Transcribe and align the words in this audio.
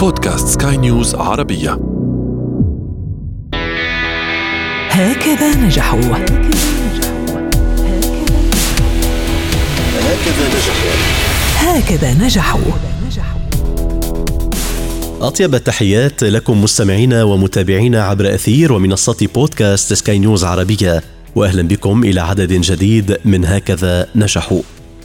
بودكاست 0.00 0.48
سكاي 0.48 0.76
نيوز 0.76 1.14
عربية. 1.14 1.70
هكذا 4.90 5.56
نجحوا. 5.56 6.00
هكذا 11.56 12.14
نجحوا. 12.14 12.60
أطيب 15.20 15.54
التحيات 15.54 16.24
لكم 16.24 16.62
مستمعينا 16.62 17.22
ومتابعينا 17.22 18.02
عبر 18.02 18.34
أثير 18.34 18.72
ومنصات 18.72 19.24
بودكاست 19.24 19.92
سكاي 19.92 20.18
نيوز 20.18 20.44
عربية. 20.44 21.02
وأهلا 21.36 21.62
بكم 21.62 22.04
إلى 22.04 22.20
عدد 22.20 22.52
جديد 22.52 23.16
من 23.24 23.44
هكذا 23.44 24.06
نجحوا. 24.16 24.62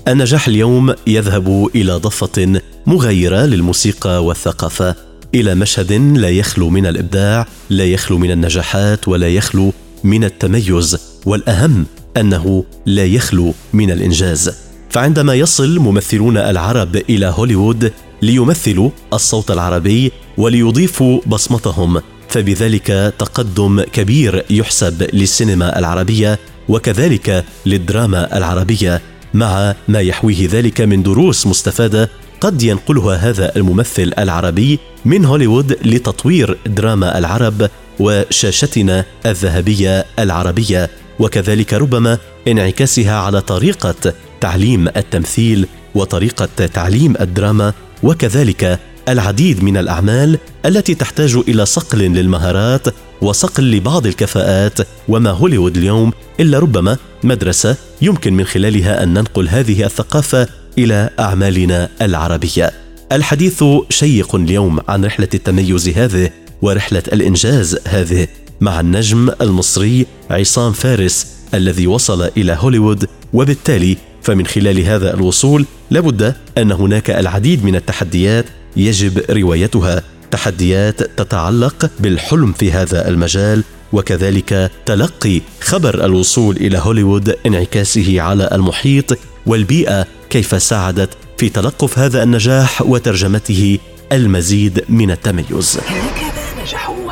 النجاح 0.08 0.48
اليوم 0.48 0.94
يذهب 1.08 1.70
إلى 1.76 1.94
ضفة 1.94 2.62
مغايرة 2.88 3.46
للموسيقى 3.46 4.26
والثقافة. 4.26 4.96
إلى 5.36 5.56
مشهد 5.56 5.94
لا 5.94 6.30
يخلو 6.30 6.70
من 6.70 6.86
الإبداع 6.86 7.48
لا 7.70 7.86
يخلو 7.86 8.18
من 8.18 8.32
النجاحات 8.32 9.08
ولا 9.08 9.30
يخلو 9.30 9.74
من 10.04 10.24
التميز. 10.24 10.98
والأهم 11.26 11.86
أنه 12.18 12.64
لا 12.86 13.06
يخلو 13.06 13.54
من 13.74 13.92
الإنجاز. 13.92 14.52
فعندما 14.90 15.36
يصل 15.36 15.80
ممثلون 15.80 16.38
العرب 16.38 16.96
إلى 16.96 17.26
هوليوود 17.26 17.92
ليمثلوا 18.22 18.90
الصوت 19.14 19.52
العربي 19.52 20.12
وليضيفوا 20.38 21.20
بصمتهم 21.28 22.02
فبذلك 22.30 23.14
تقدم 23.20 23.82
كبير 23.82 24.46
يحسب 24.50 25.10
للسينما 25.14 25.80
العربية 25.80 26.40
وكذلك 26.70 27.46
للدراما 27.66 28.38
العربية. 28.38 29.02
مع 29.34 29.76
ما 29.88 30.00
يحويه 30.00 30.48
ذلك 30.52 30.82
من 30.82 31.04
دروس 31.04 31.48
مستفادة 31.48 32.10
قد 32.44 32.64
ينقلها 32.64 33.16
هذا 33.16 33.56
الممثل 33.56 34.14
العربي 34.20 34.80
من 35.06 35.26
هوليوود 35.26 35.78
لتطوير 35.86 36.58
دراما 36.66 37.18
العرب 37.18 37.70
وشاشتنا 38.00 39.06
الذهبية 39.26 40.06
العربية. 40.20 40.90
وكذلك 41.20 41.74
ربما 41.74 42.18
انعكاسها 42.48 43.16
على 43.16 43.42
طريقة 43.42 44.14
تعليم 44.42 44.88
التمثيل 44.88 45.68
وطريقة 45.96 46.66
تعليم 46.74 47.14
الدراما. 47.22 47.74
وكذلك 48.04 48.80
العديد 49.10 49.64
من 49.64 49.78
الأعمال 49.78 50.38
التي 50.66 50.96
تحتاج 50.96 51.36
إلى 51.48 51.66
صقل 51.66 52.00
للمهارات 52.00 52.88
وصقل 53.22 53.72
لبعض 53.72 54.08
الكفاءات. 54.08 54.80
وما 55.08 55.32
هوليوود 55.32 55.78
اليوم 55.78 56.12
إلا 56.40 56.60
ربما 56.60 56.98
مدرسة 57.24 57.76
يمكن 58.02 58.34
من 58.34 58.46
خلالها 58.46 59.04
أن 59.04 59.14
ننقل 59.14 59.50
هذه 59.50 59.86
الثقافة 59.86 60.48
إلى 60.78 61.10
أعمالنا 61.20 61.90
العربية. 62.02 62.72
الحديث 63.12 63.64
شيق 63.90 64.36
اليوم 64.36 64.80
عن 64.88 65.06
رحلة 65.06 65.28
التميز 65.34 65.90
هذه 65.90 66.30
ورحلة 66.62 67.04
الإنجاز 67.14 67.78
هذه 67.88 68.28
مع 68.62 68.80
النجم 68.80 69.32
المصري 69.42 70.06
عصام 70.30 70.72
فارس 70.72 71.28
الذي 71.54 71.88
وصل 71.88 72.30
إلى 72.38 72.58
هوليوود 72.60 73.06
وبالتالي 73.34 73.98
فمن 74.22 74.46
خلال 74.46 74.80
هذا 74.80 75.14
الوصول 75.14 75.66
لابد 75.92 76.36
أن 76.58 76.72
هناك 76.72 77.10
العديد 77.10 77.66
من 77.66 77.76
التحديات 77.76 78.46
يجب 78.78 79.24
روايتها 79.30 80.02
تحديات 80.32 81.04
تتعلق 81.04 81.92
بالحلم 82.00 82.54
في 82.54 82.72
هذا 82.72 83.08
المجال 83.08 83.64
وكذلك 83.94 84.72
تلقي 84.86 85.42
خبر 85.62 86.06
الوصول 86.06 86.56
إلى 86.56 86.78
هوليوود 86.78 87.36
انعكاسه 87.46 88.22
على 88.22 88.50
المحيط 88.52 89.18
والبيئة 89.46 90.08
كيف 90.30 90.64
ساعدت 90.64 91.10
في 91.38 91.50
تلقف 91.50 92.00
هذا 92.00 92.24
النجاح 92.24 92.82
وترجمته 92.82 93.80
المزيد 94.12 94.84
من 94.90 95.12
التميز. 95.12 95.80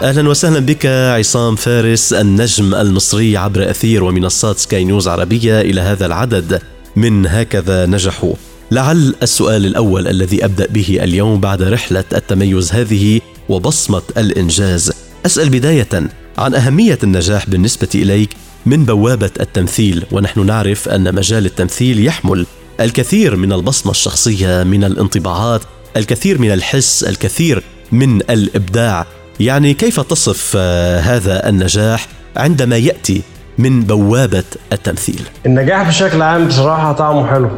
أهلا 0.02 0.30
وسهلا 0.30 0.60
بك 0.60 0.86
عصام 0.86 1.56
فارس 1.56 2.14
النجم 2.14 2.76
المصري 2.76 3.38
عبر 3.38 3.70
أثير 3.70 4.04
ومنصات 4.04 4.58
سكاي 4.58 4.84
نيوز 4.84 5.08
عربية 5.08 5.62
إلى 5.62 5.82
هذا 5.82 6.06
العدد 6.06 6.62
من 6.96 7.28
هكذا 7.28 7.86
نجحوا. 7.86 8.34
لعل 8.72 9.16
السؤال 9.24 9.66
الأول 9.66 10.08
الذي 10.08 10.46
أبدأ 10.46 10.68
به 10.68 11.00
اليوم 11.04 11.40
بعد 11.40 11.62
رحلة 11.62 12.04
التميز 12.14 12.72
هذه 12.72 13.22
وبصمة 13.50 14.02
الإنجاز 14.18 14.92
أسأل 15.26 15.50
بداية 15.50 16.10
عن 16.38 16.56
أهمية 16.56 17.00
النجاح 17.04 17.50
بالنسبة 17.50 17.90
إليك 17.96 18.30
من 18.66 18.86
بوابة 18.86 19.30
التمثيل 19.40 20.06
ونحن 20.12 20.46
نعرف 20.46 20.90
أن 20.90 21.16
مجال 21.16 21.46
التمثيل 21.46 22.06
يحمل 22.06 22.46
الكثير 22.80 23.36
من 23.36 23.54
البصمة 23.54 23.92
الشخصية 23.92 24.64
من 24.64 24.84
الانطباعات 24.84 25.62
الكثير 25.98 26.42
من 26.42 26.52
الحس 26.52 27.04
الكثير 27.04 27.64
من 27.92 28.22
الإبداع. 28.22 29.06
يعني 29.40 29.74
كيف 29.74 30.00
تصف 30.00 30.54
آه، 30.58 31.00
هذا 31.00 31.50
النجاح 31.50 32.08
عندما 32.38 32.78
يأتي 32.78 33.22
من 33.58 33.84
بوابة 33.84 34.44
التمثيل؟ 34.74 35.22
النجاح 35.46 35.88
بشكل 35.88 36.22
عام 36.22 36.48
بصراحة 36.48 36.94
طعمه 36.94 37.28
حلو. 37.28 37.50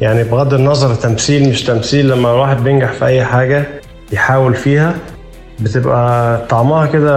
يعني 0.00 0.24
بغض 0.24 0.54
النظر 0.54 0.94
تمثيل 0.94 1.48
مش 1.48 1.62
تمثيل 1.62 2.08
لما 2.08 2.30
الواحد 2.30 2.64
بينجح 2.64 2.92
في 2.92 3.06
أي 3.06 3.24
حاجة 3.24 3.66
يحاول 4.12 4.54
فيها 4.54 4.94
بتبقى 5.60 6.38
طعمها 6.46 6.86
كده 6.86 7.14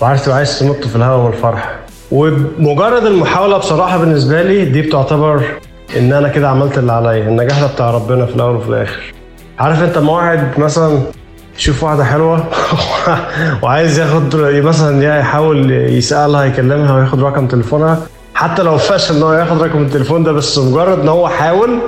وعارف 0.00 0.24
تبقى 0.24 0.36
عايز 0.36 0.58
تنط 0.58 0.86
في 0.86 0.96
الهواء 0.96 1.28
من 1.28 1.34
الفرح 1.34 1.83
ومجرد 2.14 3.06
المحاولة 3.06 3.58
بصراحة 3.58 3.98
بالنسبة 3.98 4.42
لي 4.42 4.64
دي 4.64 4.82
بتعتبر 4.82 5.42
إن 5.96 6.12
أنا 6.12 6.28
كده 6.28 6.48
عملت 6.48 6.78
اللي 6.78 6.92
عليا 6.92 7.28
النجاح 7.28 7.60
ده 7.60 7.66
بتاع 7.66 7.90
ربنا 7.90 8.26
في 8.26 8.36
الأول 8.36 8.56
وفي 8.56 8.68
الآخر. 8.68 9.00
عارف 9.58 9.82
أنت 9.82 9.98
ما 9.98 10.12
واحد 10.12 10.58
مثلا 10.58 10.98
يشوف 11.58 11.84
واحدة 11.84 12.04
حلوة 12.04 12.44
وعايز 13.62 13.98
ياخد 13.98 14.36
مثلا 14.36 15.18
يحاول 15.20 15.70
يسألها 15.70 16.44
يكلمها 16.44 16.96
وياخد 16.96 17.22
رقم 17.22 17.46
تليفونها 17.46 17.98
حتى 18.34 18.62
لو 18.62 18.78
فشل 18.78 19.16
إن 19.16 19.22
هو 19.22 19.32
ياخد 19.32 19.62
رقم 19.62 19.82
التليفون 19.82 20.24
ده 20.24 20.32
بس 20.32 20.58
مجرد 20.58 20.98
إن 20.98 21.08
هو 21.08 21.28
حاول 21.28 21.78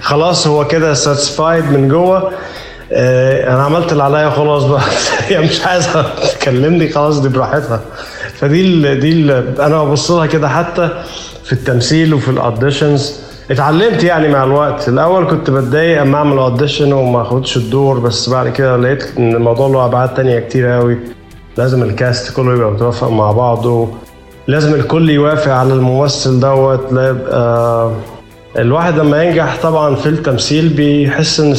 خلاص 0.00 0.46
هو 0.46 0.66
كده 0.66 0.94
satisfied 0.94 1.64
من 1.64 1.88
جوه 1.88 2.32
آه، 2.94 3.54
أنا 3.54 3.62
عملت 3.62 3.92
اللي 3.92 4.02
عليا 4.02 4.30
خلاص 4.30 4.64
بقى. 4.64 4.80
هي 5.28 5.38
مش 5.38 5.66
عايزة 5.66 6.06
تكلمني 6.38 6.88
خلاص 6.88 7.20
دي 7.20 7.28
براحتها. 7.28 7.80
فدي 8.42 8.94
دي 8.94 9.12
ال 9.12 9.60
أنا 9.60 9.84
ببص 9.84 10.10
لها 10.10 10.26
كده 10.26 10.48
حتى 10.48 10.88
في 11.44 11.52
التمثيل 11.52 12.14
وفي 12.14 12.28
ال 12.30 12.39
auditions 12.39 13.20
اتعلمت 13.50 14.04
يعني 14.04 14.28
مع 14.28 14.44
الوقت. 14.44 14.88
الأول 14.88 15.26
كنت 15.30 15.50
بتضايق 15.50 16.00
أما 16.00 16.16
أعمل 16.18 16.38
audition 16.38 16.92
وما 16.92 17.22
أخدش 17.22 17.56
الدور 17.56 17.98
بس 17.98 18.28
بعد 18.28 18.48
كده 18.48 18.76
لقيت 18.76 19.04
إن 19.18 19.34
الموضوع 19.34 19.68
له 19.68 19.84
أبعاد 19.84 20.14
تانية 20.14 20.38
كتير 20.40 20.66
قوي 20.66 20.98
لازم 21.58 21.82
ال 21.82 21.93
cast 21.93 22.36
كله 22.36 22.54
يبقى 22.54 22.70
متوافق 22.70 23.08
مع 23.10 23.32
بعضه. 23.32 23.88
لازم 24.48 24.74
الكل 24.74 25.10
يوافق 25.10 25.52
على 25.52 25.72
الممثل 25.74 26.40
دوت. 26.40 26.92
لا 26.92 27.08
يبقى 27.08 27.90
الواحد 28.58 28.98
لما 28.98 29.22
ينجح 29.22 29.56
طبعا 29.62 29.94
في 29.94 30.08
التمثيل 30.08 30.68
بيحس 30.68 31.40
إن 31.40 31.54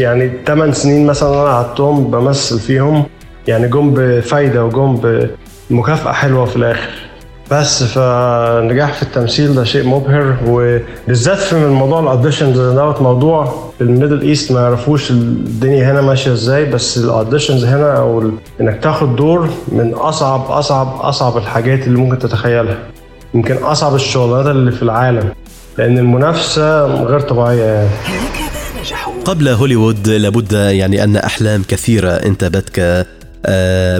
يعني 0.00 0.30
8 0.46 0.72
سنين 0.72 1.06
مثلا 1.06 1.28
أنا 1.28 1.44
قعدتهم 1.44 2.04
بمثل 2.10 2.58
فيهم 2.60 3.04
يعني 3.48 3.68
جم 3.68 3.94
بفايده 3.96 4.64
وجم 4.64 4.96
بمكافاه 5.70 6.12
حلوة 6.12 6.44
في 6.44 6.56
الآخر. 6.56 6.90
بس 7.50 7.84
فالنجاح 7.84 8.92
في 8.92 9.02
التمثيل 9.02 9.54
ده 9.54 9.64
شيء 9.64 9.86
مبهر 9.86 10.36
وبالذات 10.46 11.38
في 11.38 11.56
موضوع 11.56 12.00
ال 12.00 12.06
auditions 12.06 12.58
دوت 12.60 13.02
موضوع 13.02 13.44
في 13.78 13.84
ال 13.84 13.89
Middle 13.89 14.20
East 14.20 14.52
ما 14.52 14.60
يعرفوش 14.60 15.10
الدنيا 15.10 15.92
هنا 15.92 16.00
ماشية 16.00 16.32
إزاي 16.32 16.64
بس 16.64 16.98
ال 16.98 17.05
auditions 17.05 17.64
هنا 17.64 17.96
أو 17.98 18.30
إنك 18.60 18.82
تاخد 18.82 19.16
دور 19.16 19.48
من 19.68 19.94
أصعب 19.94 20.50
أصعب 20.50 21.00
أصعب 21.00 21.36
الحاجات 21.36 21.86
اللي 21.86 21.98
ممكن 21.98 22.18
تتخيلها. 22.18 22.78
يمكن 23.34 23.56
أصعب 23.56 23.94
الشغلانات 23.94 24.46
اللي 24.46 24.72
في 24.72 24.82
العالم. 24.82 25.30
لأن 25.78 25.98
المنافسة 25.98 26.86
غير 26.86 27.20
طبيعية 27.20 27.62
يعني. 27.64 27.88
قبل 29.24 29.48
هوليوود 29.48 30.08
لابد 30.08 30.52
يعني 30.52 31.04
أن 31.04 31.16
أحلام 31.16 31.62
كثيرة 31.68 32.10
انتابتك 32.10 33.06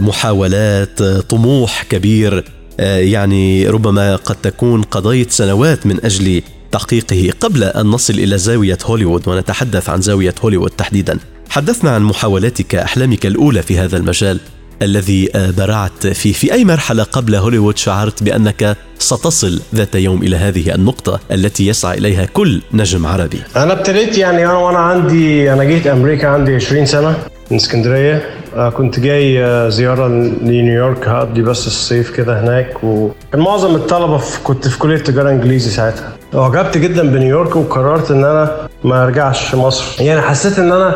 محاولات 0.00 1.02
طموح 1.02 1.82
كبير. 1.82 2.44
آه، 2.80 2.98
يعني 2.98 3.68
ربما 3.68 4.16
قد 4.16 4.36
تكون 4.42 4.82
قضيت 4.82 5.30
سنوات 5.30 5.86
من 5.86 6.04
أجل 6.04 6.42
تحقيقه 6.72 7.30
قبل 7.40 7.64
أن 7.64 7.86
نصل 7.86 8.14
إلى 8.14 8.38
زاوية 8.38 8.78
هوليوود 8.84 9.28
ونتحدث 9.28 9.88
عن 9.88 10.00
زاوية 10.00 10.34
هوليوود 10.42 10.70
تحديدا. 10.70 11.18
حدثنا 11.50 11.90
عن 11.90 12.02
محاولاتك 12.02 12.74
أحلامك 12.74 13.26
الأولى 13.26 13.62
في 13.62 13.78
هذا 13.78 13.96
المجال 13.96 14.40
الذي 14.82 15.28
برعت 15.58 16.06
فيه 16.06 16.32
في 16.32 16.52
أي 16.52 16.64
مرحلة 16.64 17.02
قبل 17.02 17.34
هوليوود 17.34 17.78
شعرت 17.78 18.22
بأنك 18.22 18.76
ستصل 18.98 19.60
ذات 19.74 19.94
يوم 19.94 20.22
إلى 20.22 20.36
هذه 20.36 20.74
النقطة 20.74 21.20
التي 21.32 21.66
يسعى 21.66 21.98
إليها 21.98 22.24
كل 22.24 22.60
نجم 22.72 23.06
عربي؟ 23.06 23.38
أنا 23.56 23.72
ابتديت 23.72 24.18
يعني 24.18 24.46
أنا 24.46 24.58
وأنا 24.58 24.78
عندي 24.78 25.52
أنا 25.52 25.64
جيت 25.64 25.86
أمريكا 25.86 26.28
عندي 26.28 26.54
20 26.54 26.86
سنة 26.86 27.16
من 27.50 27.56
اسكندرية. 27.56 28.14
آه، 28.14 28.41
كنت 28.56 29.00
جاي 29.00 29.44
آه، 29.44 29.68
زيارة 29.68 30.08
لنيويورك 30.08 31.08
هقضي 31.08 31.42
بس 31.42 31.66
الصيف 31.66 32.10
كده 32.16 32.40
هناك 32.40 32.84
وكان 32.84 33.40
معظم 33.40 33.74
الطلبة 33.74 34.18
في 34.18 34.40
كنت 34.44 34.68
في 34.68 34.78
كلية 34.78 34.98
تجارة 34.98 35.30
إنجليزي 35.30 35.70
ساعتها. 35.70 36.12
أعجبت 36.34 36.78
جدا 36.78 37.02
بنيويورك 37.02 37.56
وقررت 37.56 38.10
إن 38.10 38.24
أنا 38.24 38.68
ما 38.84 39.04
أرجعش 39.04 39.54
مصر. 39.54 40.02
يعني 40.02 40.20
حسيت 40.20 40.58
إن 40.58 40.72
أنا 40.72 40.94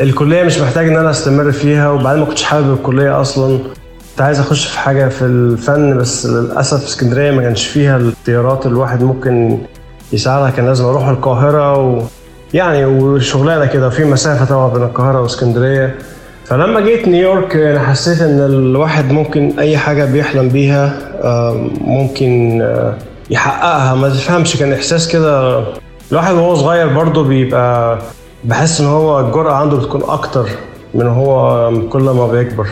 الكلية 0.00 0.42
مش 0.42 0.58
محتاج 0.58 0.88
إن 0.88 0.96
أنا 0.96 1.10
أستمر 1.10 1.52
فيها 1.52 1.90
وبعدين 1.90 2.20
ما 2.20 2.26
كنتش 2.28 2.42
حابب 2.42 2.72
الكلية 2.72 3.20
أصلا. 3.20 3.58
كنت 4.10 4.20
عايز 4.20 4.40
أخش 4.40 4.66
في 4.66 4.78
حاجة 4.78 5.08
في 5.08 5.22
الفن 5.24 5.98
بس 5.98 6.26
للأسف 6.26 6.84
اسكندرية 6.84 7.30
ما 7.30 7.42
كانش 7.42 7.66
فيها 7.66 7.96
الاختيارات 7.96 8.66
اللي 8.66 8.74
الواحد 8.76 9.02
ممكن 9.02 9.58
يساعدها. 10.12 10.50
كان 10.50 10.66
لازم 10.66 10.84
أروح 10.84 11.08
القاهرة 11.08 11.76
و... 11.78 12.02
يعني 12.54 12.84
وشغلانة 12.84 13.66
كده 13.66 13.86
وفي 13.86 14.04
مسافة 14.04 14.44
طبعا 14.44 14.68
بين 14.72 14.82
القاهرة 14.82 15.20
واسكندرية. 15.20 15.94
فلما 16.48 16.80
جيت 16.80 17.08
نيويورك 17.08 17.56
أنا 17.56 17.80
حسيت 17.80 18.20
إن 18.20 18.38
الواحد 18.40 19.12
ممكن 19.12 19.52
أي 19.58 19.76
حاجة 19.78 20.04
بيحلم 20.04 20.48
بيها 20.48 20.98
آه، 21.22 21.66
ممكن 21.80 22.60
آه، 22.62 22.94
يحققها. 23.30 23.94
ما 23.94 24.08
تفهمش 24.08 24.56
كان 24.56 24.72
إحساس 24.72 25.08
كده. 25.08 25.62
الواحد 26.12 26.34
وهو 26.34 26.54
صغير 26.54 26.88
برضه 26.88 27.24
بيبقى 27.24 27.98
بحس 28.44 28.80
إن 28.80 28.86
هو 28.86 29.20
الجرأة 29.20 29.52
عنده 29.52 29.76
بتكون 29.76 30.02
أكتر 30.08 30.48
من 30.94 31.06
هو 31.06 31.70
كل 31.88 32.02
ما 32.02 32.26
بيكبر. 32.26 32.66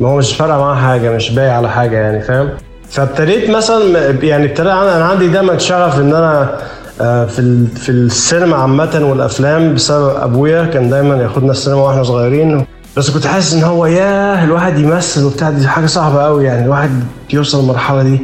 ما 0.00 0.08
هو 0.08 0.16
مش 0.16 0.34
فارقة 0.36 0.58
معاه 0.58 0.74
حاجة 0.74 1.10
مش 1.16 1.30
باقي 1.30 1.50
على 1.50 1.68
حاجة 1.70 1.96
يعني 1.96 2.20
فاهم؟ 2.20 2.48
فابتديت 2.90 3.50
مثلا 3.50 4.10
يعني 4.22 4.44
ابتدى 4.44 4.72
أنا 4.72 5.04
عندي 5.04 5.28
دايما 5.28 5.58
شغف 5.58 5.98
إن 6.00 6.14
أنا 6.14 6.58
آه، 7.00 7.24
في 7.26 7.66
في 7.66 7.88
السينما 7.88 8.56
عامة 8.56 9.06
والأفلام 9.10 9.74
بسبب 9.74 10.16
أبويا. 10.16 10.64
كان 10.64 10.90
دايما 10.90 11.22
ياخدنا 11.22 11.50
السينما 11.50 11.80
وإحنا 11.82 12.02
صغيرين. 12.02 12.66
بس 12.96 13.10
كنت 13.10 13.26
حاسس 13.26 13.54
إن 13.54 13.62
هو 13.62 13.86
ياه 13.86 14.44
الواحد 14.44 14.78
يمثل 14.78 15.24
وبتاع 15.24 15.50
دي 15.50 15.68
حاجة 15.68 15.86
صعبة 15.86 16.22
قوي 16.22 16.44
يعني 16.44 16.64
الواحد 16.64 16.90
يوصل 17.32 17.60
للمرحلة 17.60 18.02
دي. 18.02 18.20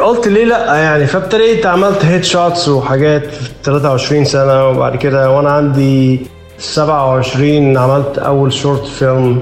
قلت 0.00 0.28
ليه 0.28 0.44
لأ 0.44 0.76
يعني 0.76 1.06
فابتديت 1.06 1.66
عملت 1.66 2.04
headshots 2.04 2.68
وحاجات 2.68 3.26
في 3.26 3.50
23 3.64 4.24
سنة 4.24 4.68
وبعد 4.68 4.96
كده 4.96 5.30
وأنا 5.30 5.50
عندي 5.50 6.26
27 6.58 7.76
عملت 7.76 8.18
أول 8.18 8.52
short 8.52 8.86
film 8.86 9.40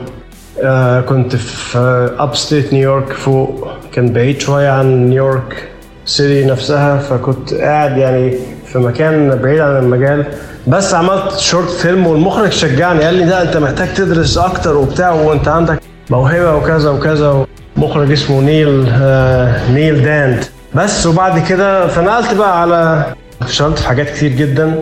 آه 0.63 1.01
كنت 1.01 1.37
في 1.37 1.79
upstate 2.19 2.35
New 2.37 2.73
York 2.73 3.13
فوق 3.13 3.69
كان 3.93 4.13
بعيد 4.13 4.41
شوية 4.41 4.69
عن 4.71 5.07
New 5.09 5.34
York 5.34 5.69
City 6.07 6.51
نفسها 6.51 6.99
فكنت 6.99 7.55
قاعد 7.55 7.97
يعني 7.99 8.39
في 8.73 8.79
مكان 8.79 9.39
بعيد 9.43 9.61
عن 9.61 9.77
المجال 9.77 10.25
بس 10.67 10.95
عملت 10.95 11.39
short 11.39 11.71
film 11.71 12.07
والمخرج 12.07 12.51
شجعني 12.53 13.05
قال 13.05 13.15
لي 13.15 13.25
لا 13.25 13.43
أنت 13.43 13.57
محتاج 13.57 13.95
تدرس 13.95 14.39
أكتر 14.39 14.77
وبتاع 14.77 15.11
وأنت 15.13 15.49
عندك 15.49 15.79
موهبة 16.11 16.55
وكذا 16.55 16.91
وكذا. 16.91 17.47
مخرج 17.77 18.13
اسمه 18.13 18.41
نيل 18.41 18.87
آه 18.93 19.71
نيل 19.71 20.03
دانت. 20.03 20.45
بس 20.75 21.07
وبعد 21.07 21.39
كده 21.49 21.87
فنقلت 21.87 22.35
بقى 22.35 22.63
على 22.63 23.05
اشتغلت 23.43 23.79
في 23.79 23.89
حاجات 23.89 24.11
كتير 24.11 24.33
جدا 24.33 24.75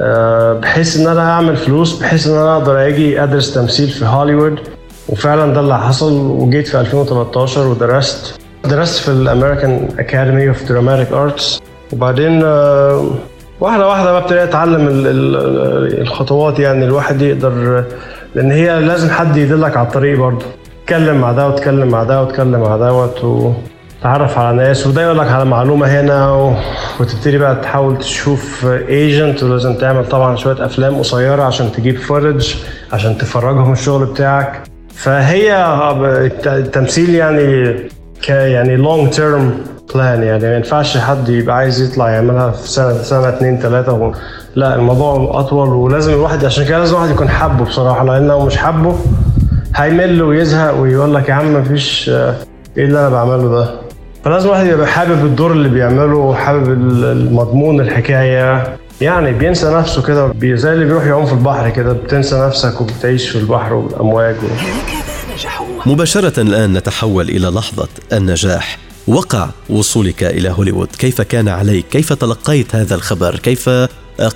آه، 0.00 0.52
بحيث 0.52 0.96
إن 0.96 1.06
أنا 1.06 1.30
أعمل 1.30 1.56
فلوس 1.56 1.98
بحيث 1.98 2.26
إن 2.26 2.32
أنا 2.34 2.56
أقدر 2.56 2.86
أجي 2.86 3.22
أدرس 3.22 3.54
تمثيل 3.54 3.88
في 3.88 4.04
هوليوود. 4.04 4.58
وفعلا 5.08 5.54
ده 5.54 5.60
اللي 5.60 5.78
حصل 5.78 6.12
وجيت 6.12 6.68
في 6.68 6.80
2013 6.80 7.60
ودرست 7.66 8.34
درست 8.64 8.98
في 9.02 9.08
ال 9.08 9.17
American 9.17 9.88
Academy 9.98 10.48
of 10.48 10.68
Dramatic 10.68 11.12
Arts 11.12 11.60
وبعدين 11.92 12.42
آه، 12.44 13.04
واحدة 13.60 13.88
واحدة 13.88 14.12
بقى 14.12 14.20
ابتديت 14.22 14.42
أتعلم 14.42 14.88
ال- 14.88 15.06
ال- 15.06 16.00
الخطوات 16.00 16.58
يعني 16.58 16.84
الواحد 16.84 17.22
يقدر 17.22 17.84
لأن 18.34 18.50
هي 18.52 18.80
لازم 18.80 19.10
حد 19.10 19.36
يدلك 19.36 19.76
على 19.76 19.86
الطريق 19.86 20.18
برضه 20.18 20.44
تتكلم 20.84 21.16
مع 21.20 21.32
ده 21.32 21.48
وتتكلم 21.48 21.88
مع 21.88 22.02
ده 22.04 22.22
وتتكلم 22.22 22.60
مع 22.60 22.76
دوت 22.76 23.24
وتعرف 23.24 24.38
على 24.38 24.56
ناس 24.56 24.86
وده 24.86 25.02
يقول 25.02 25.18
لك 25.18 25.28
على 25.28 25.44
معلومة 25.44 25.86
هنا. 26.00 26.30
وتبتدي 27.00 27.38
بقى 27.38 27.56
تحاول 27.56 27.98
تشوف 27.98 28.66
agent 28.88 29.42
ولازم 29.42 29.74
تعمل 29.74 30.06
طبعا 30.08 30.36
شوية 30.36 30.64
أفلام 30.66 30.94
قصيرة 30.98 31.42
عشان 31.42 31.72
تجيب 31.72 31.98
فورج 31.98 32.54
عشان 32.92 33.18
تفرجهم 33.18 33.72
الشغل 33.72 34.06
بتاعك 34.06 34.62
فهي 34.94 35.56
الت- 36.02 36.46
التمثيل 36.46 37.14
يعني 37.14 37.74
ك 38.22 38.28
يعني 38.28 38.76
long 38.76 39.10
term 39.10 39.54
plan 39.94 40.22
يعني 40.22 40.42
ما 40.44 40.56
ينفعش 40.56 40.98
حد 40.98 41.28
يبقى 41.28 41.56
عايز 41.56 41.82
يطلع 41.82 42.10
يعملها 42.10 42.50
في 42.50 42.68
سنه 42.68 43.02
سنة 43.02 43.28
اتنين 43.28 43.58
تلاتة. 43.58 43.92
و... 43.92 44.12
لا 44.56 44.74
الموضوع 44.74 45.40
أطول 45.40 45.68
ولازم 45.68 46.12
الواحد 46.12 46.44
عشان 46.44 46.64
كده 46.64 46.78
لازم 46.78 46.94
الواحد 46.96 47.10
يكون 47.10 47.28
حابه 47.28 47.64
بصراحة. 47.64 48.04
لأن 48.04 48.26
لو 48.28 48.46
مش 48.46 48.56
حابه 48.56 48.96
هيمل 49.76 50.22
ويزهق 50.22 50.74
ويقول 50.80 51.14
لك 51.14 51.28
يا 51.28 51.34
عم 51.34 51.54
مفيش 51.54 52.08
آه، 52.08 52.34
إيه 52.78 52.84
اللي 52.84 52.98
أنا 52.98 53.08
بعمله 53.08 53.48
ده؟ 53.48 53.70
فلازم 54.24 54.46
الواحد 54.48 54.66
يبقى 54.66 54.86
حابب 54.86 55.24
الدور 55.24 55.52
اللي 55.52 55.68
بيعمله 55.68 56.16
وحابب 56.16 56.72
ال- 56.72 57.04
المضمون 57.04 57.80
الحكاية. 57.80 58.76
يعني 59.00 59.32
بينسى 59.32 59.70
نفسه 59.74 60.02
كده 60.02 60.32
زي 60.56 60.72
اللي 60.72 60.84
بيروح 60.84 61.04
يعوم 61.06 61.26
في 61.26 61.32
البحر 61.32 61.70
كده 61.70 61.92
بتنسى 61.92 62.40
نفسك 62.46 62.80
وبتعيش 62.80 63.28
في 63.28 63.38
البحر 63.38 63.74
والأمواج 63.74 64.34
و... 64.34 64.38
هكذا 64.46 65.34
نجحوا. 65.34 65.66
مباشرة 65.86 66.40
الآن 66.40 66.72
نتحول 66.72 67.28
إلى 67.28 67.48
لحظة 67.48 67.88
النجاح. 68.12 68.78
وقع 69.08 69.50
وصولك 69.68 70.24
إلى 70.24 70.48
هوليوود. 70.50 70.88
كيف 70.98 71.20
كان 71.20 71.48
عليك؟ 71.48 71.86
كيف 71.90 72.12
تلقيت 72.12 72.74
هذا 72.74 72.94
الخبر؟ 72.94 73.38
كيف 73.38 73.68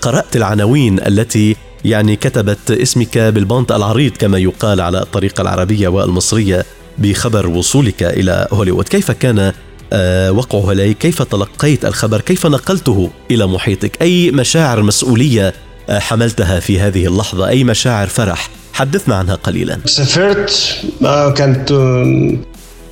قرأت 0.01 0.37
العناوين 0.37 1.01
التي 1.07 1.57
يعني 1.85 2.17
كتبت 2.17 2.71
اسمك 2.71 3.19
بالبنط 3.19 3.73
العريض 3.73 4.13
كما 4.13 4.39
يقال 4.39 4.81
على 4.81 5.03
الطريقة 5.03 5.43
العربية 5.43 5.89
والمصرية 5.89 6.65
بخبر 6.99 7.47
وصولك 7.47 8.03
إلى 8.03 8.49
هوليوود؟ 8.53 8.89
كيف 8.89 9.11
كان 9.11 9.53
آه، 9.93 10.33
وقعه 10.33 10.71
عليك؟ 10.71 10.99
كيف 10.99 11.23
تلقيت 11.23 11.85
الخبر؟ 11.85 12.21
كيف 12.21 12.47
نقلته 12.47 13.11
إلى 13.31 13.47
محيطك؟ 13.47 14.03
أي 14.03 14.31
مشاعر 14.31 14.83
مسؤولية 14.83 15.55
آه، 15.89 15.99
حملتها 15.99 16.61
في 16.61 16.81
هذه 16.81 17.07
اللحظة؟ 17.07 17.49
أي 17.49 17.65
مشاعر 17.65 18.07
فرح؟ 18.07 18.51
حدثنا 18.73 19.15
عنها 19.15 19.35
قليلا. 19.35 19.79
سافرت 19.85 20.77
آه، 21.05 21.31
كانت 21.31 21.73
آه، 21.73 22.37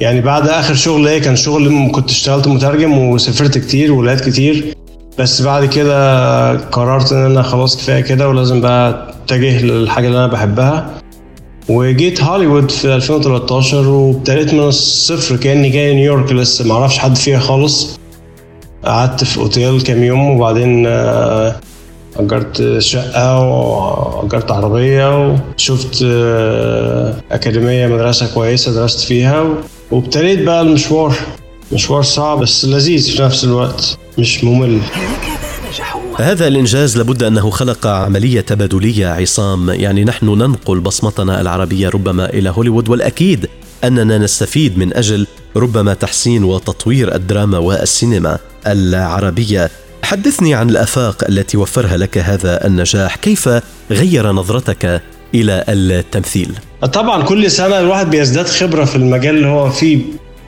يعني 0.01 0.21
بعد 0.21 0.49
آخر 0.49 0.75
شغل 0.75 1.01
ليا 1.05 1.19
كان 1.19 1.37
شغل 1.37 1.91
كنت 1.93 2.11
اشتغلت 2.11 2.49
مترجم 2.49 2.99
وسافرت 2.99 3.59
كتير 3.59 3.93
ولايات 3.93 4.29
كتير. 4.29 4.75
بس 5.19 5.43
بعد 5.43 5.65
كده 5.65 6.57
قررت 6.57 7.13
إن 7.13 7.25
أنا 7.25 7.43
خلاص 7.43 7.77
كفاية 7.77 8.01
كده 8.01 8.29
ولازم 8.29 8.61
بقى 8.61 9.15
أتجه 9.25 9.63
للحاجة 9.65 10.07
اللي 10.07 10.19
أنا 10.19 10.27
بحبها. 10.27 10.91
وجيت 11.69 12.23
هوليوود 12.23 12.71
في 12.71 12.95
2013 12.95 13.89
وابتديت 13.89 14.55
من 14.55 14.61
الصفر 14.61 15.37
كأني 15.37 15.71
جاي 15.71 15.95
نيويورك 15.95 16.33
لسه 16.33 16.65
ما 16.67 16.75
أعرفش 16.75 16.99
حد 16.99 17.17
فيها 17.17 17.39
خالص. 17.39 17.99
قعدت 18.85 19.25
في 19.25 19.39
أوتيل 19.39 19.81
كام 19.81 20.03
يوم 20.03 20.31
وبعدين 20.31 20.85
آه، 20.87 21.57
أجرت 22.17 22.79
شقة 22.79 23.41
وأجرت 23.41 24.51
عربية 24.51 25.29
وشفت 25.57 26.05
آه، 26.07 27.15
أكاديمية 27.33 27.87
مدرسة 27.87 28.35
كويسة 28.35 28.75
درست 28.75 29.01
فيها 29.01 29.45
وابتديت 29.91 30.43
بقى 30.43 30.63
المشوار. 30.63 31.15
مشوار 31.73 32.03
صعب 32.03 32.39
بس 32.39 32.65
لذيذ 32.65 33.17
في 33.17 33.23
نفس 33.23 33.45
الوقت 33.45 33.99
مش 34.19 34.45
ممل. 34.45 34.81
هذا 36.19 36.49
الإنجاز 36.49 36.97
لابد 36.97 37.23
أنه 37.23 37.51
خلق 37.51 37.87
عملية 37.87 38.41
تبادلية 38.41 39.07
عصام. 39.07 39.71
يعني 39.71 40.05
نحن 40.05 40.27
ننقل 40.27 40.81
بصمتنا 40.81 41.41
العربية 41.41 41.89
ربما 41.89 42.31
إلى 42.31 42.51
هوليوود 42.51 42.89
والأكيد 42.89 43.47
أننا 43.85 44.19
نستفيد 44.19 44.79
من 44.79 44.97
أجل 44.97 45.27
ربما 45.57 45.95
تحسين 45.95 46.45
وتطوير 46.45 47.15
الدراما 47.15 47.59
والسينما 47.59 48.39
العربية. 48.67 49.71
حدثني 50.03 50.55
عن 50.55 50.71
الآفاق 50.71 51.25
التي 51.29 51.57
وفرها 51.57 51.97
لك 51.97 52.19
هذا 52.19 52.67
النجاح. 52.67 53.17
كيف 53.17 53.49
غير 53.91 54.33
نظرتك 54.33 55.03
إلى 55.35 55.65
التمثيل. 55.69 56.53
طبعا 56.93 57.23
كل 57.23 57.51
سنة 57.51 57.79
الواحد 57.81 58.11
بيزداد 58.11 58.47
خبرة 58.47 58.85
في 58.85 58.97
المجال 58.97 59.35
اللي 59.37 59.47
هو 59.47 59.71
فيه 59.71 59.99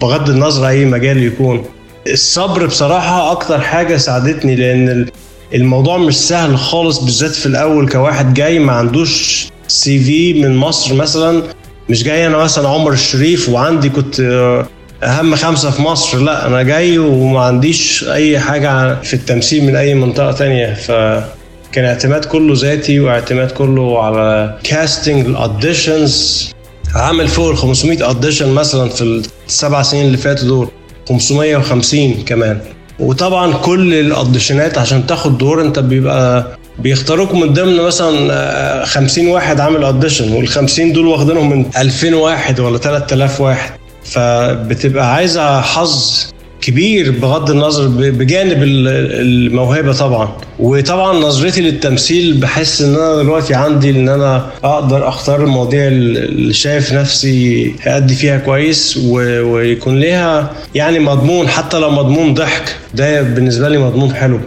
بغض 0.02 0.30
النظر 0.30 0.68
أي 0.68 0.84
مجال 0.84 1.22
يكون. 1.22 1.64
الصبر 2.06 2.66
بصراحة 2.66 3.30
أكتر 3.32 3.60
حاجة 3.60 3.96
ساعدتني 3.96 4.54
ال- 4.54 5.10
الموضوع 5.54 5.96
مش 5.98 6.14
سهل 6.16 6.58
خالص 6.58 6.98
بالذات 6.98 7.30
في 7.30 7.46
الأول 7.46 7.88
كواحد 7.88 8.34
جاي 8.34 8.58
ما 8.58 8.72
عندوش 8.72 9.46
سي 9.68 9.98
في 10.04 10.42
من 10.42 10.56
مصر 10.56 10.94
مثلا 10.94 11.42
مش 11.88 12.02
جاي 12.04 12.26
أنا 12.26 12.36
مثلا 12.36 12.68
عمر 12.68 12.92
الشريف 12.92 13.48
وعندي 13.48 13.88
كنت 13.88 14.20
آه، 14.20 14.66
أهم 15.02 15.34
خمسة 15.34 15.70
في 15.70 15.82
مصر 15.82 16.18
لا 16.18 16.46
أنا 16.46 16.62
جاي 16.62 16.98
وما 16.98 17.40
عنديش 17.40 18.04
أي 18.08 18.38
حاجة 18.38 19.00
في 19.02 19.14
التمثيل 19.14 19.64
من 19.64 19.76
أي 19.76 19.94
منطقة 19.94 20.32
تانية. 20.32 20.74
ف 20.74 20.90
كان 21.72 21.84
اعتماد 21.84 22.24
كله 22.24 22.54
ذاتي 22.56 23.00
واعتماد 23.00 23.50
كله 23.50 24.02
على 24.02 24.58
casting 24.64 25.26
ال 25.26 25.39
auditions 25.39 26.50
عامل 26.94 27.28
فوق 27.28 27.50
ال 27.50 27.56
500 27.56 28.04
audition 28.04 28.48
مثلا 28.48 28.88
في 28.88 29.22
السبع 29.48 29.82
سنين 29.82 30.06
اللي 30.06 30.16
فاتوا 30.16 30.48
دول 30.48 30.68
550 31.08 32.12
كمان. 32.26 32.60
وطبعا 33.00 33.52
كل 33.52 33.94
الاوديشنات 33.94 34.78
عشان 34.78 35.06
تاخد 35.06 35.38
دور 35.38 35.62
انت 35.62 35.78
بيبقى 35.78 36.46
بيختاروك 36.78 37.34
من 37.34 37.52
ضمن 37.52 37.76
مثلا 37.82 38.84
50 38.84 39.26
واحد 39.28 39.60
عامل 39.60 39.84
audition 39.84 40.32
وال 40.32 40.48
50 40.48 40.92
دول 40.92 41.06
واخدينهم 41.06 41.50
من 41.50 41.66
2000 41.76 42.14
واحد 42.14 42.60
ولا 42.60 42.78
3000 42.78 43.40
واحد. 43.40 43.70
فبتبقى 44.04 45.14
عايزة 45.14 45.60
حظ 45.60 46.24
كبير 46.60 47.10
بغض 47.10 47.50
النظر 47.50 47.88
بجانب 47.88 48.62
الموهبة 48.62 49.92
طبعا. 49.92 50.36
وطبعا 50.58 51.18
نظرتي 51.18 51.60
للتمثيل 51.60 52.36
بحس 52.36 52.82
إن 52.82 52.94
أنا 52.94 53.16
دلوقتي 53.22 53.54
عندي 53.54 53.90
إن 53.90 54.08
أنا 54.08 54.46
أقدر 54.64 55.08
أختار 55.08 55.44
المواضيع 55.44 55.86
اللي 55.86 56.52
شايف 56.52 56.92
نفسي 56.92 57.74
هادي 57.82 58.14
فيها 58.14 58.38
كويس 58.38 58.96
ويكون 58.96 60.00
ليها 60.00 60.50
يعني 60.74 60.98
مضمون 60.98 61.48
حتى 61.48 61.78
لو 61.78 61.90
مضمون 61.90 62.34
ضحك 62.34 62.76
ده 62.94 63.22
بالنسبة 63.22 63.68
لي 63.68 63.78
مضمون 63.78 64.14
حلو. 64.14 64.40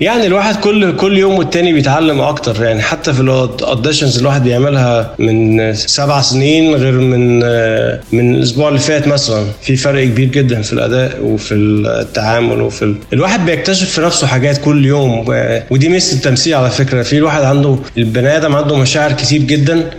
يعني 0.00 0.26
الواحد 0.26 0.56
كل 0.56 0.96
كل 0.96 1.18
يوم 1.18 1.38
والتاني 1.38 1.72
بيتعلم 1.72 2.20
أكتر 2.20 2.64
يعني 2.64 2.82
حتى 2.82 3.12
في 3.12 3.20
الاوديشنز 3.20 4.18
الواحد 4.18 4.44
بيعملها 4.44 5.14
من 5.18 5.74
سبع 5.74 6.20
سنين 6.22 6.74
غير 6.74 6.92
من 6.92 7.38
من 8.12 8.34
الأسبوع 8.34 8.68
اللي 8.68 8.80
فات 8.80 9.08
مثلا. 9.08 9.44
في 9.62 9.76
فرق 9.76 10.04
كبير 10.04 10.28
جدا 10.28 10.62
في 10.62 10.72
الأداء 10.72 11.18
وفي 11.22 11.54
التعامل 11.54 12.62
وفي 12.62 12.82
ال... 12.84 12.96
الواحد 13.12 13.46
بيكتشف 13.46 13.90
في 13.90 14.00
نفسه 14.00 14.26
حاجات 14.26 14.58
كل 14.58 14.86
يوم. 14.86 15.24
ودي 15.70 15.88
ميزة 15.88 16.16
التمثيل 16.16 16.54
على 16.54 16.70
فكرة. 16.70 17.02
في 17.02 17.16
الواحد 17.18 17.42
عنده 17.42 17.76
البني 17.98 18.36
آدم 18.36 18.56
عنده 18.56 18.76
مشاعر 18.76 19.12
كتير 19.12 19.42
جدا 19.42 19.90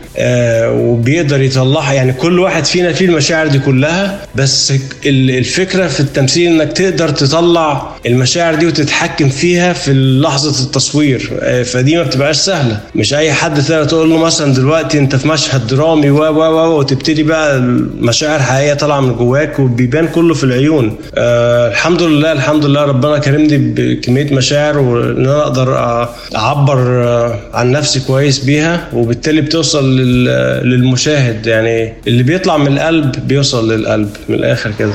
وبيقدر 0.67 1.41
يطلعها. 1.41 1.93
يعني 1.93 2.13
كل 2.13 2.39
واحد 2.39 2.65
فينا 2.65 2.93
فيه 2.93 3.05
المشاعر 3.05 3.47
دي 3.47 3.59
كلها 3.59 4.19
بس 4.35 4.73
الفكرة 5.05 5.87
في 5.87 5.99
التمثيل 5.99 6.51
إنك 6.51 6.73
تقدر 6.73 7.09
تطلع 7.09 7.89
المشاعر 8.05 8.55
دي 8.55 8.65
وتتحكم 8.65 9.29
فيها 9.29 9.73
في 9.73 9.88
لحظة 9.93 10.63
التصوير 10.63 11.31
فدي 11.65 11.97
ما 11.97 12.03
بتبقاش 12.03 12.35
سهلة. 12.37 12.79
مش 12.95 13.13
أي 13.13 13.33
حد 13.33 13.61
تقدر 13.63 13.85
تقول 13.85 14.09
له 14.09 14.17
مثلا 14.17 14.53
دلوقتي 14.53 14.99
أنت 14.99 15.15
في 15.15 15.27
مشهد 15.27 15.67
درامي 15.67 16.09
و 16.09 16.17
و 16.17 16.39
و 16.39 16.79
وتبتدي 16.79 17.23
بقى 17.23 17.57
المشاعر 17.57 18.39
حقيقية 18.39 18.73
طالعة 18.73 18.99
من 18.99 19.15
جواك 19.15 19.59
وبيبان 19.59 20.07
كله 20.07 20.33
في 20.33 20.43
العيون. 20.43 20.95
أه 21.15 21.71
الحمد 21.71 22.01
لله 22.01 22.31
الحمد 22.31 22.65
لله 22.65 22.83
ربنا 22.83 23.17
كرمني 23.17 23.57
بكمية 23.57 24.33
مشاعر 24.33 24.77
وإن 24.77 25.25
أنا 25.25 25.41
أقدر 25.41 25.77
أعبر 26.35 26.79
عن 27.53 27.71
نفسي 27.71 27.99
كويس 27.99 28.39
بيها 28.39 28.87
وبالتالي 28.93 29.41
بتوصل 29.41 29.97
للمشاهد. 30.63 31.47
يعني 31.47 31.93
اللي 32.07 32.23
بيطلع 32.23 32.57
من 32.57 32.67
القلب 32.73 33.27
بيوصل 33.27 33.71
للقلب 33.71 34.09
من 34.29 34.35
الآخر 34.35 34.71
كده. 34.79 34.91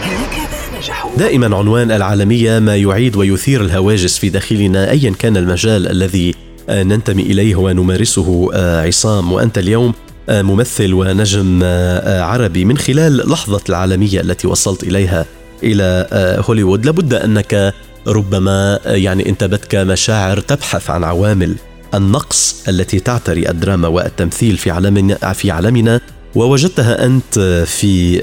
دائما 1.16 1.56
عنوان 1.56 1.90
العالمية 1.90 2.58
ما 2.58 2.76
يعيد 2.76 3.16
ويثير 3.16 3.60
الهواجس 3.60 4.18
في 4.18 4.28
داخلنا 4.28 4.90
ايا 4.90 5.12
كان 5.18 5.36
المجال 5.36 5.88
الذي 5.88 6.34
ننتمي 6.70 7.22
إليه 7.22 7.56
ونمارسه 7.56 8.50
عصام. 8.86 9.32
وأنت 9.32 9.58
اليوم 9.58 9.94
ممثل 10.28 10.94
ونجم 10.94 11.60
عربي. 12.04 12.64
من 12.64 12.78
خلال 12.78 13.30
لحظة 13.30 13.60
العالمية 13.68 14.20
التي 14.20 14.46
وصلت 14.46 14.82
إليها 14.82 15.26
إلى 15.62 16.06
هوليوود 16.48 16.86
لابد 16.86 17.14
أنك 17.14 17.74
ربما 18.06 18.80
يعني 18.86 19.28
انتابتك 19.28 19.74
مشاعر 19.74 20.40
تبحث 20.40 20.90
عن 20.90 21.04
عوامل 21.04 21.54
النقص 21.94 22.64
التي 22.68 23.00
تعتري 23.00 23.48
الدراما 23.48 23.88
والتمثيل 23.88 24.56
في 24.56 24.70
عالمنا 24.70 25.32
في 25.32 25.50
عالمنا 25.50 26.00
ووجدتها 26.34 27.06
أنت 27.06 27.64
في 27.66 28.20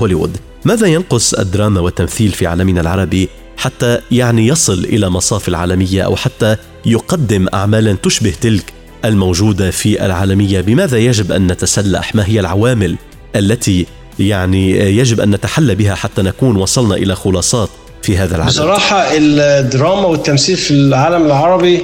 هوليوود. 0.00 0.36
ماذا 0.64 0.86
ينقص 0.86 1.34
الدراما 1.34 1.80
والتمثيل 1.80 2.32
في 2.32 2.46
عالمنا 2.46 2.80
العربي 2.80 3.28
حتى 3.56 4.00
يعني 4.10 4.46
يصل 4.46 4.84
إلى 4.84 5.10
مصاف 5.10 5.48
العالمية 5.48 6.02
أو 6.02 6.16
حتى 6.16 6.56
يقدم 6.86 7.46
أعمالا 7.54 7.92
تشبه 7.92 8.34
تلك 8.40 8.72
الموجودة 9.04 9.70
في 9.70 10.06
العالمية؟ 10.06 10.60
بماذا 10.60 10.98
يجب 10.98 11.32
أن 11.32 11.46
نتسلح؟ 11.46 12.14
ما 12.14 12.26
هي 12.26 12.40
العوامل 12.40 12.96
التي 13.36 13.86
يعني 14.18 14.70
يجب 14.70 15.20
أن 15.20 15.30
نتحلى 15.30 15.74
بها 15.74 15.94
حتى 15.94 16.22
نكون 16.22 16.56
وصلنا 16.56 16.94
إلى 16.94 17.16
خلاصات 17.16 17.68
في 18.08 18.16
هذا 18.16 18.34
العالم 18.36 18.50
بصراحة 18.50 19.06
الدراما 19.12 20.06
والتمثيل 20.06 20.56
في 20.56 20.70
العالم 20.70 21.26
العربي 21.26 21.82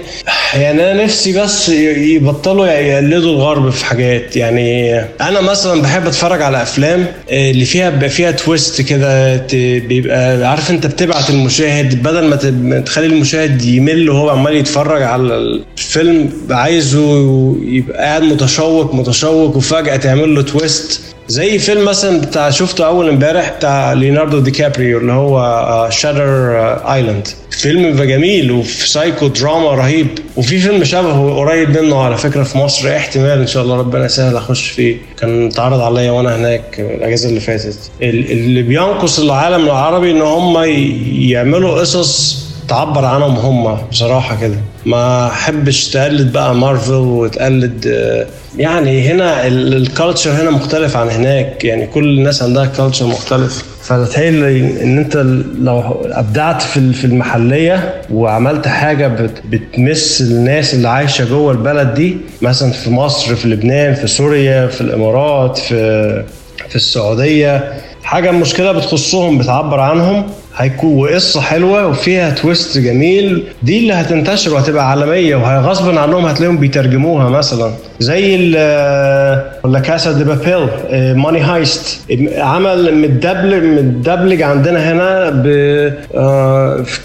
يعني 0.54 0.93
أنا 0.93 1.04
نفسي 1.04 1.33
بس 1.40 1.69
يبطلوا 1.69 2.66
يقلدوا 2.66 3.31
الغرب 3.33 3.71
في 3.71 3.85
حاجات. 3.85 4.37
يعني 4.37 5.00
أنا 5.21 5.40
مثلا 5.40 5.83
بحب 5.83 6.07
أتفرج 6.07 6.43
على 6.43 6.62
أفلام 6.62 7.07
اللي 7.31 7.64
فيها 7.64 7.90
بيبقى 7.90 8.09
فيها 8.09 8.31
twist 8.30 8.83
كده 8.83 9.37
بيبقى 9.78 10.50
عارف 10.50 10.71
أنت 10.71 10.87
بتبعت 10.87 11.31
المشاهد 11.31 12.02
بدل 12.02 12.52
ما 12.52 12.81
تخلي 12.81 13.07
المشاهد 13.07 13.62
يمل 13.62 14.11
وهو 14.11 14.31
عمال 14.31 14.57
يتفرج 14.57 15.02
على 15.02 15.37
الفيلم 15.78 16.31
عايزه 16.50 17.00
يبقى 17.64 17.99
قاعد 17.99 18.23
متشوق 18.23 18.95
متشوق 18.95 19.57
وفجأة 19.57 19.97
تعمل 19.97 20.35
له 20.35 20.43
twist 20.42 21.13
زي 21.28 21.59
فيلم 21.59 21.85
مثلا 21.85 22.21
بتاع 22.21 22.50
شفته 22.50 22.87
أول 22.87 23.09
امبارح 23.09 23.52
بتاع 23.59 23.93
ليوناردو 23.93 24.38
دي 24.38 24.50
كابريو 24.50 24.99
اللي 24.99 25.12
هو 25.12 25.88
Shutter 25.90 26.23
Island 26.94 27.28
فيلم 27.50 28.02
جميل 28.02 28.50
وفي 28.52 28.88
سايكو 28.88 29.26
دراما 29.26 29.71
رهيب. 29.71 30.07
وفي 30.37 30.59
فيلم 30.59 30.85
شبهه 30.85 31.35
قريب 31.37 31.78
منه 31.78 32.02
على 32.02 32.16
فكرة 32.16 32.43
في 32.43 32.59
مصر 32.59 32.97
احتمال 32.97 33.38
إن 33.38 33.47
شاء 33.47 33.62
الله 33.62 33.76
ربنا 33.76 34.04
يسهل 34.04 34.37
أخش 34.37 34.69
فيه. 34.69 34.97
كان 35.21 35.47
اتعرض 35.47 35.81
عليا 35.81 36.11
وأنا 36.11 36.37
هناك 36.37 36.81
الأجازة 36.81 37.28
اللي 37.28 37.40
فاتت. 37.40 37.78
اللي 38.02 38.62
بينقص 38.62 39.19
العالم 39.19 39.64
العربي 39.64 40.11
إن 40.11 40.23
هم 40.23 40.64
يعملوا 41.31 41.81
قصص 41.81 42.45
تعبر 42.69 43.04
عنهم 43.04 43.37
هم 43.37 43.78
بصراحة 43.90 44.40
كده. 44.40 44.57
ما 44.87 45.26
أحبش 45.26 45.88
تقلد 45.88 46.33
بقى 46.33 46.54
مارفل 46.54 46.93
وتقلد 46.93 47.87
يعني 48.58 49.08
هنا 49.08 49.46
ال 49.47 49.57
culture 49.57 50.30
هنا 50.30 50.50
مختلف 50.50 50.96
عن 50.96 51.08
هناك. 51.08 51.64
يعني 51.64 51.87
كل 51.87 52.04
الناس 52.18 52.42
عندها 52.42 52.66
culture 52.66 53.06
مختلف. 53.06 53.64
فتخيل 53.82 54.44
إن 54.82 54.99
أنت 54.99 55.16
لو 55.61 55.80
أبدعت 56.04 56.62
في 56.62 57.04
المحلية 57.04 57.94
وعملت 58.12 58.68
حاجة 58.68 59.08
بتمس 59.50 60.20
الناس 60.20 60.75
اللي 60.75 60.88
عايشة 60.88 61.25
جوه 61.25 61.52
البلد 61.52 61.94
دي 61.94 62.16
مثلا 62.42 62.70
في 62.73 62.90
مصر 62.90 63.34
في 63.34 63.49
لبنان 63.49 63.94
في 63.94 64.06
سوريا 64.06 64.66
في 64.66 64.80
الإمارات 64.80 65.58
في 65.58 66.25
في 66.68 66.76
السعودية 66.76 67.73
حاجة 68.02 68.30
مشكلة 68.30 68.73
بتخصهم 68.73 69.38
بتعبر 69.38 69.80
عنهم 69.80 70.26
هيكون 70.56 70.94
وقصة 70.99 71.40
حلوة 71.40 71.87
وفيها 71.87 72.30
تويست 72.30 72.78
جميل. 72.78 73.44
دي 73.62 73.78
اللي 73.78 73.92
هتنتشر 73.92 74.54
وهتبقى 74.54 74.90
عالمية 74.90 75.37
وغصبا 75.37 76.00
عنهم 76.00 76.26
هتلاقيهم 76.26 76.58
بيترجموها 76.58 77.28
مثلا. 77.28 77.73
زي 78.00 78.36
ولا 79.64 79.80
كاسا 79.84 80.12
دي 80.12 80.24
بابيل 80.24 80.68
Money 81.16 81.40
Heist. 81.40 82.00
عمل 82.38 82.94
متدبلج 82.94 83.64
متدبلج 83.64 84.42
عندنا 84.42 84.92
هنا 84.92 85.30
ب 85.30 85.46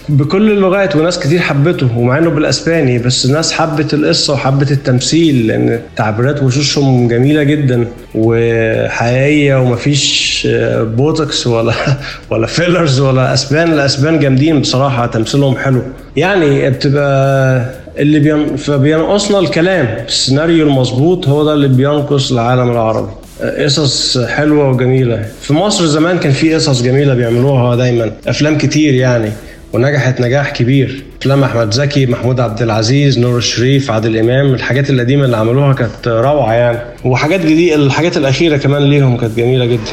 بكل 0.09 0.51
اللغات 0.51 0.95
وناس 0.95 1.19
كتير 1.19 1.39
حبته 1.39 1.97
ومع 1.97 2.17
إنه 2.17 2.29
بالأسباني 2.29 2.99
بس 2.99 3.25
الناس 3.25 3.51
حبت 3.51 3.93
القصة 3.93 4.33
وحبت 4.33 4.71
التمثيل 4.71 5.47
لأن 5.47 5.79
تعبيرات 5.95 6.43
وشوشهم 6.43 7.07
جميلة 7.07 7.43
جدا 7.43 7.87
وحقيقية 8.15 9.55
ومفيش 9.55 10.47
بوتوكس 10.81 11.47
ولا 11.47 11.73
ولا 12.29 12.47
fillers 12.47 12.99
ولا 12.99 13.33
أسبان. 13.33 13.73
الأسبان 13.73 14.19
جامدين 14.19 14.61
بصراحة 14.61 15.05
تمثيلهم 15.05 15.55
حلو. 15.55 15.81
يعني 16.15 16.69
بتبقى 16.69 17.65
اللي 17.99 18.19
بين 18.19 18.55
فبينقصنا 18.55 19.39
الكلام. 19.39 20.05
السيناريو 20.07 20.67
المظبوط 20.67 21.27
هو 21.27 21.43
ده 21.43 21.53
اللي 21.53 21.67
بينقص 21.67 22.31
العالم 22.31 22.71
العربي. 22.71 23.11
قصص 23.63 24.17
حلوة 24.17 24.69
وجميلة. 24.69 25.25
في 25.41 25.53
مصر 25.53 25.85
زمان 25.85 26.17
كان 26.17 26.31
في 26.31 26.55
قصص 26.55 26.81
جميلة 26.81 27.13
بيعملوها 27.13 27.75
دايما. 27.75 28.11
أفلام 28.27 28.57
كتير 28.57 28.93
يعني 28.93 29.31
ونجحت 29.73 30.21
نجاح 30.21 30.49
كبير. 30.49 31.03
أفلام 31.21 31.43
أحمد 31.43 31.73
زكي 31.73 32.05
محمود 32.05 32.39
عبد 32.39 32.61
العزيز 32.61 33.19
نور 33.19 33.37
الشريف 33.37 33.91
عادل 33.91 34.17
إمام 34.17 34.53
الحاجات 34.53 34.89
القديمة 34.89 35.25
اللي 35.25 35.37
عملوها 35.37 35.73
كانت 35.73 36.07
روعة 36.07 36.53
يعني. 36.53 36.79
وحاجات 37.05 37.41
جديدة 37.41 37.75
الحاجات 37.75 38.17
الأخيرة 38.17 38.57
كمان 38.57 38.83
ليهم 38.89 39.17
كانت 39.17 39.37
جميلة 39.37 39.65
جدا. 39.65 39.91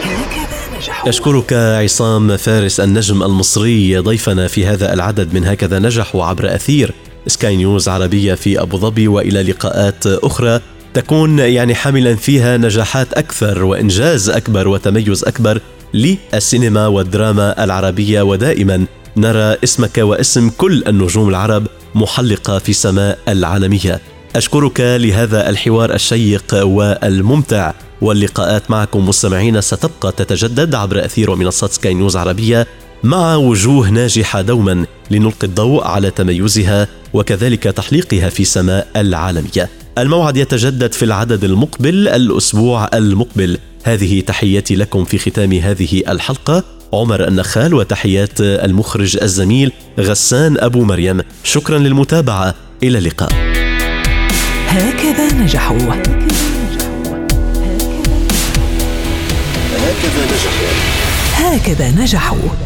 أشكرك 1.06 1.52
عصام 1.52 2.36
فارس 2.36 2.80
النجم 2.80 3.22
المصري 3.22 3.98
ضيفنا 3.98 4.48
في 4.48 4.66
هذا 4.66 4.92
العدد 4.92 5.34
من 5.34 5.44
هكذا 5.44 5.78
نجحوا 5.78 6.24
عبر 6.24 6.54
أثير. 6.54 6.92
سكاي 7.26 7.56
نيوز 7.56 7.88
عربية 7.88 8.34
في 8.34 8.60
أبو 8.60 8.76
ظبي 8.76 9.08
وإلى 9.08 9.42
لقاءات 9.42 10.06
أخرى 10.06 10.60
تكون 10.94 11.38
يعني 11.38 11.74
حاملا 11.74 12.14
فيها 12.14 12.56
نجاحات 12.56 13.12
أكثر 13.12 13.64
وإنجاز 13.64 14.30
أكبر 14.30 14.68
وتميز 14.68 15.24
أكبر 15.24 15.60
للسينما 15.94 16.86
والدراما 16.86 17.64
العربية 17.64 18.22
ودائما 18.22 18.86
نرى 19.16 19.56
اسمك 19.64 19.98
واسم 19.98 20.50
كل 20.50 20.84
النجوم 20.86 21.28
العرب 21.28 21.66
محلقة 21.94 22.58
في 22.58 22.72
سماء 22.72 23.18
العالمية 23.28 24.00
أشكرك 24.36 24.80
لهذا 24.80 25.48
الحوار 25.50 25.94
الشيق 25.94 26.54
والممتع 26.54 27.72
واللقاءات 28.00 28.70
معكم 28.70 29.08
مستمعين 29.08 29.60
ستبقى 29.60 30.12
تتجدد 30.12 30.74
عبر 30.74 31.04
أثير 31.04 31.30
ومنصات 31.30 31.72
سكاي 31.72 31.94
نيوز 31.94 32.16
عربية 32.16 32.66
مع 33.04 33.36
وجوه 33.36 33.90
ناجحة 33.90 34.40
دوما 34.40 34.86
لنلقي 35.10 35.46
الضوء 35.46 35.84
على 35.84 36.10
تميزها 36.10 36.88
وكذلك 37.12 37.62
تحليقها 37.62 38.28
في 38.28 38.44
سماء 38.44 38.86
العالمية. 38.96 39.68
الموعد 39.98 40.36
يتجدد 40.36 40.92
في 40.92 41.04
العدد 41.04 41.44
المقبل 41.44 42.08
الأسبوع 42.08 42.88
المقبل. 42.94 43.58
هذه 43.84 44.20
تحياتي 44.20 44.76
لكم 44.76 45.04
في 45.04 45.18
ختام 45.18 45.52
هذه 45.52 46.02
الحلقة. 46.08 46.64
عمر 46.92 47.28
النخال 47.28 47.74
وتحيات 47.74 48.40
المخرج 48.40 49.18
الزميل 49.22 49.72
غسان 50.00 50.58
أبو 50.58 50.84
مريم. 50.84 51.20
شكرا 51.44 51.78
للمتابعة. 51.78 52.54
إلى 52.82 52.98
اللقاء. 52.98 53.32
هكذا 54.68 55.32
نجحوا. 55.32 55.78
هكذا 61.34 61.90
نجحوا. 61.90 62.65